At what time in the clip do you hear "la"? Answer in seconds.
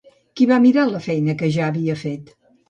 0.93-1.01